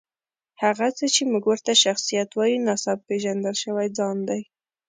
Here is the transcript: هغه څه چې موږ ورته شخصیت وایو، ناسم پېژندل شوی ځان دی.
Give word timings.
هغه 0.61 0.87
څه 0.97 1.05
چې 1.15 1.21
موږ 1.31 1.43
ورته 1.49 1.73
شخصیت 1.83 2.29
وایو، 2.33 2.63
ناسم 2.67 2.97
پېژندل 3.07 3.55
شوی 3.63 3.87
ځان 3.97 4.17
دی. 4.29 4.41